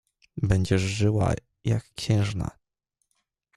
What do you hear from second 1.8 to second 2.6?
księżna“."